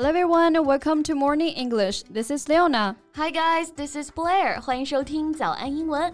[0.00, 2.02] Hello everyone, welcome to Morning English.
[2.04, 2.96] This is Leona.
[3.14, 4.58] Hi guys, this is Blair.
[4.60, 6.12] 欢迎收听早安英文。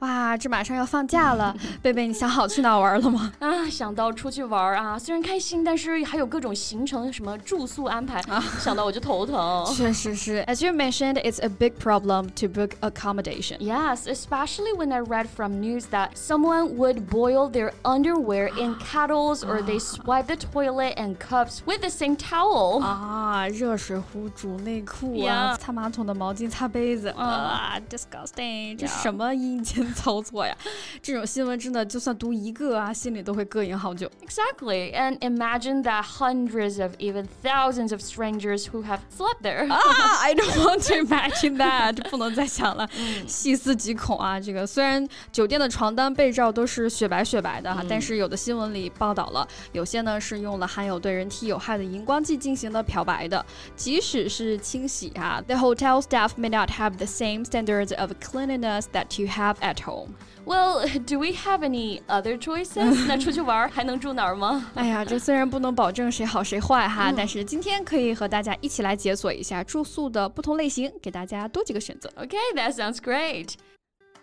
[0.00, 3.32] 哇，这马上要放假了，贝贝，你想好去哪玩了吗？
[3.38, 9.64] 啊，想到出去玩啊，虽然开心，但是还有各种行程，什么住宿安排啊，想到我就头疼。
[9.74, 13.56] 确实是，As you mentioned, it's a big problem to book accommodation.
[13.58, 19.42] Yes, especially when I read from news that someone would boil their underwear in kettles
[19.42, 22.82] or they swipe the toilet and cups with the same towel.
[22.82, 28.76] 啊，热水壶煮内裤啊，擦马桶的毛巾擦杯子啊，disgusting！
[28.76, 29.86] 这什么阴间？
[29.94, 30.56] 操作呀！
[31.02, 34.10] 这种新闻真的，就算读一个啊，心里都会膈应好久。
[34.22, 39.70] Exactly, and imagine that hundreds of even thousands of strangers who have slept there.
[39.72, 39.78] 啊，
[40.20, 42.88] I don't want to imagine that，不能再想了，
[43.26, 44.38] 细思极恐啊！
[44.40, 53.44] 这个虽然酒店的床单被罩都是雪白雪白的哈，但是有的新闻里报道了，有些呢是用了含有对人体有害的荧光剂进行的漂白的。
[53.74, 60.14] 即使是清洗啊，the hotel staff may not have the same standards of cleanliness that you have at home.
[60.44, 63.06] Well, do we have any other choices?
[63.08, 64.70] 那出去玩还能住哪儿吗？
[64.74, 72.08] 哎呀，这虽然不能保证谁好谁坏哈，但是今天可以和大家一起来解锁一下住宿的不同类型，给大家多几个选择。
[72.16, 73.54] Okay, that sounds great.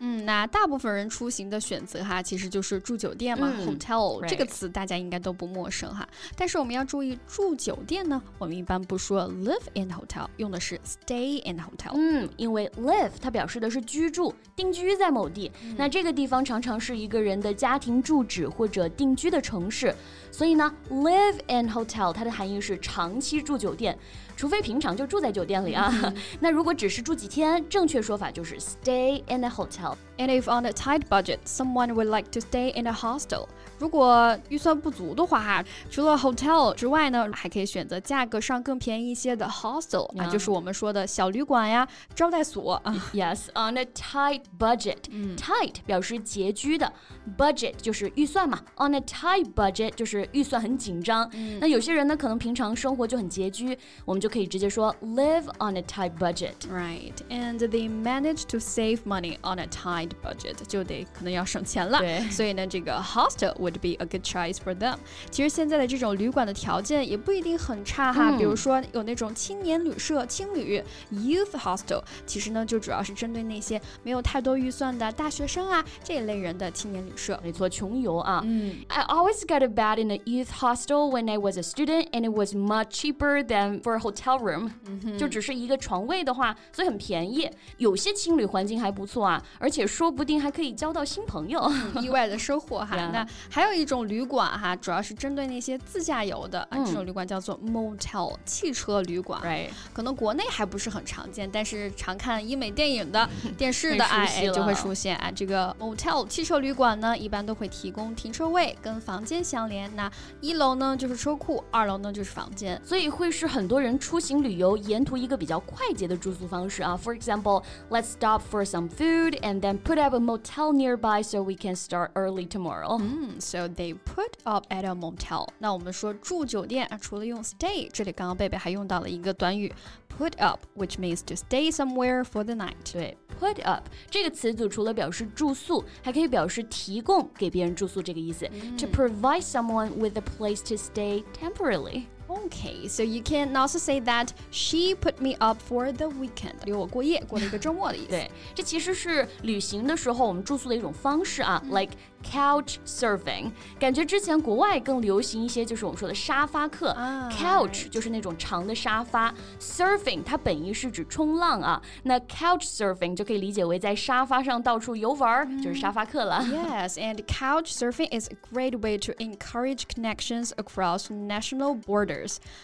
[0.00, 6.08] 嗯，那大部分人出行的选择哈，其实就是住酒店嘛，hotel 这个词大家应该都不陌生哈。
[6.36, 11.92] 但是我们要注意，住酒店呢，我们一般不说 live in hotel，用的是 stay in hotel。
[11.94, 19.94] 嗯，因为 live 它表示的是居住、定居在某地，那这个地方常常是一个人的家庭住址或者定居的城市，
[20.30, 23.98] 所以呢，live in hotel 它的含义是长期住酒店。
[24.38, 25.92] 除非平常就住在酒店里啊，
[26.38, 29.96] 那如果只是住几天，正确说法就是 stay in a hotel。
[30.16, 33.46] And if on a tight budget, someone would like to stay in a hostel.
[33.78, 42.94] 如果预算不足的话，哈，除了 hotel 之外呢，还可以选择价格上更便宜一些的 hostel 啊，就是我们说的小旅馆呀、招待所啊。
[43.12, 44.98] Yes, on a tight budget.
[45.36, 46.92] Tight 表示拮据的
[47.36, 48.60] ，budget 就是预算嘛。
[48.76, 51.28] On a tight budget 就是预算很紧张。
[51.60, 56.53] 那有些人呢，可能平常生活就很拮据，我们就可以直接说 live on a tight budget.
[56.69, 61.99] Right, and they manage to save money on a tight budget，就得可能要省钱了。
[61.99, 64.97] 对，所以呢，这个 hostel would be a good choice for them。
[65.29, 77.39] 其实现在的这种旅馆的条件也不一定很差哈，比如说有那种青年旅社、青旅 （youth hostel），其实呢就主要是针对那些没有太多预算的大学生啊这一类人的青年旅社。
[77.43, 78.41] 没错，穷游啊。
[78.45, 82.33] 嗯，I always got a bed in a youth hostel when I was a student, and it
[82.33, 84.70] was much cheaper than for a hotel room。
[85.18, 87.48] 就只是一个床位的话，所以很便宜。
[87.76, 91.70] 有些青旅环境还不错啊，而且说不定还可以交到新朋友，
[92.02, 92.96] 意外的收获哈。
[93.12, 99.40] 那还有一种旅馆哈，主要是针对那些自驾游的啊，这种旅馆叫做 motel 汽车旅馆。
[99.42, 105.30] 对，可能国内还不是很常见，但是常看英美电影的 电视的哎就会出现啊。
[105.30, 109.94] 这个 motel 汽车旅馆呢，一般都会提供停车位跟房间相连。
[109.94, 116.99] 那一楼呢就是车库，二楼呢就是房间，所以会是很多人出行旅游沿途一个比较快捷的住宿方式啊。
[117.01, 121.55] For example, let's stop for some food and then put up a motel nearby so we
[121.55, 122.99] can start early tomorrow.
[123.01, 125.47] 嗯，so they put up at a motel。
[125.59, 129.73] 那我们说住酒店啊，除了用 stay，这里刚刚贝贝还用到了一个短语
[130.17, 132.75] put up，which means to stay somewhere for the night。
[132.91, 138.47] 对，put up 这个词组除了表示住宿，还可以表示提供给别人住宿这个意思。
[138.77, 142.05] To provide someone with a place to stay temporarily.
[142.29, 148.07] Okay, so you can also say that she put me up for the weekend，留我过夜，过了一个周末的意思。
[148.07, 151.91] 对，这其实是旅行的时候我们住宿的一种方式啊，like
[152.23, 153.51] couch surfing。
[153.77, 156.95] 感觉之前国外更流行一些，就是我们说的沙发客。
[157.29, 161.79] couch 就是那种长的沙发，surfing 它本意是指冲浪啊。
[162.03, 166.41] 那 couch surfing 就可以理解为在沙发上到处游玩，就是沙发客了。
[166.49, 172.16] Yes, and couch surfing is a great way to encourage connections across national borders.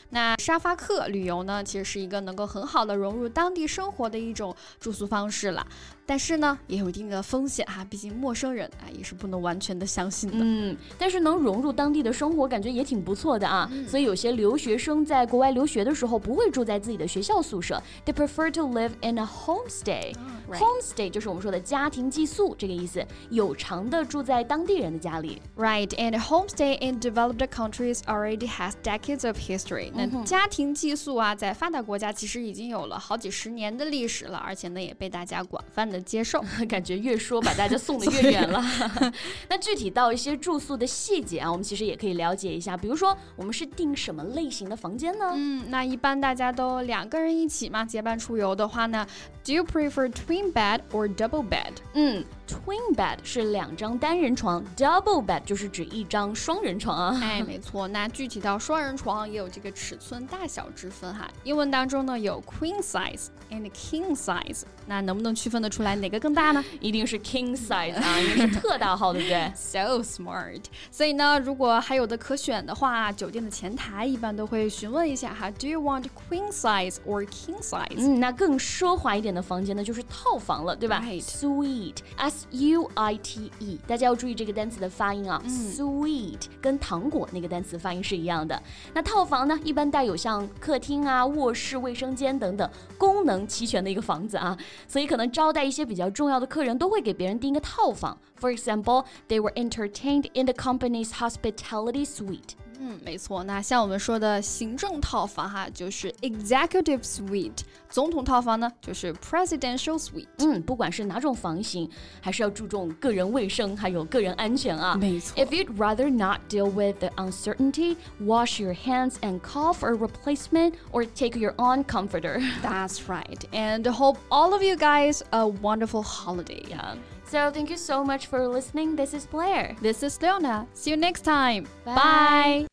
[0.09, 5.65] 那沙发客旅游呢，其实是一个能够很好的融入当地生活的一种住宿方式了。
[6.05, 10.37] 但是呢，也有一定的风险哈，毕竟陌生人啊也是不能完全的相信的。
[10.41, 13.69] 嗯，但是能融入当地的生活，感觉也挺不错的啊。
[13.87, 25.39] 所以有些留学生在国外留学的时候，不会住在自己的学校宿舍，they prefer to live in a homestay。homestay 就是我们说的家庭寄宿这个意思，有偿的住在当地人的家里。
[25.55, 29.90] Right, and homestay in developed countries already has decades of history。
[29.94, 36.00] 那家庭寄宿啊，在发达国家其实已经有了好几十年的历史了，而且呢也被大家广泛的。
[36.04, 36.44] 接受。
[36.68, 38.62] 感觉越说把大家送的越远了。
[39.48, 42.76] 那具体到一些住宿的细节啊，我们其实也可以了解一下。
[42.76, 45.32] 比如说，我们是订什么类型的房间呢？
[45.34, 49.06] 嗯，那一般大家都两个人一起嘛，结伴出游的话呢
[49.44, 51.74] ，Do you prefer twin bed or double bed？
[51.94, 57.20] 嗯，twin bed 是两张单人床，double bed 就是指一张双人床啊。
[57.22, 57.86] 哎，没错。
[57.88, 61.28] 那具体到双人床也有这个尺寸大小之分哈。
[61.44, 66.64] 英文当中呢有 queen size and king size，那能不能区分得出来哪个更大呢？
[66.80, 70.62] 一定是 king size 啊，因为是特大号，对不对？So smart。
[70.90, 77.98] 所以呢，如果还有的可选的话，酒店的前台一般都会询问一下哈，Do you want queen size or king size？
[77.98, 85.42] 嗯，那更奢华一点的房间呢，就是套房了，对吧？Suite，S U I T E，大家要注意这个单词的发音啊。
[85.46, 88.62] Suite 跟糖果那个单词发音是一样的。
[88.92, 98.16] 那套房呢，一般带有像客厅啊、卧室、卫生间等等功能齐全的一个房子啊，所以可能招待一些比较重要的客人都会给别人订一个套房。
[98.40, 102.54] For example, they were entertained in the company's hospitality suite.
[102.83, 103.43] 嗯，没错。
[103.43, 107.51] 那像我们说的行政套房哈，就是 executive suite；
[107.89, 110.27] 总统套房呢，就是 presidential suite。
[110.37, 111.89] 嗯，不管是哪种房型，
[112.21, 114.95] 还是要注重个人卫生还有个人安全啊。
[114.95, 115.35] 没错。
[115.43, 120.75] If you'd rather not deal with the uncertainty, wash your hands and call for a replacement
[120.93, 122.41] or take your own comforter.
[122.61, 123.41] That's right.
[123.51, 126.63] And hope all of you guys a wonderful holiday.
[126.69, 126.95] Yeah.
[127.25, 128.95] So thank you so much for listening.
[128.95, 129.75] This is Blair.
[129.83, 130.65] This is Leona.
[130.73, 131.67] See you next time.
[131.85, 131.93] Bye.
[131.93, 132.72] Bye.